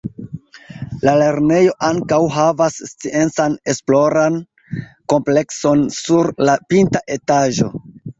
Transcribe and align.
La 1.07 1.11
lernejo 1.21 1.73
ankaŭ 1.89 2.17
havas 2.35 2.77
Sciencan 2.91 3.57
Esploran 3.73 4.39
Komplekson 5.13 5.85
sur 5.99 6.31
la 6.51 6.57
pinta 6.73 7.03
etaĝo. 7.19 7.69